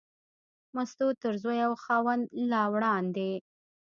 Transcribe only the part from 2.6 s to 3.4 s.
وړاندې.